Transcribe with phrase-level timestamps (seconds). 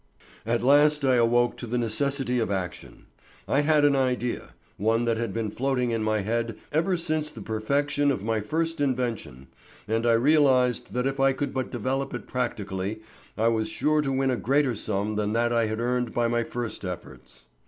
[0.47, 3.05] At last I awoke to the necessity of action.
[3.47, 8.09] I had an idea—one that had been floating in my head ever since the perfection
[8.09, 9.45] of my first invention,
[9.87, 13.01] and I realized that if I could but develop it practically
[13.37, 16.43] I was sure to win a greater sum than that I had earned by my
[16.45, 17.45] first efforts.